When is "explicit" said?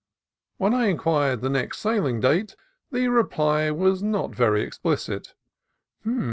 4.63-5.35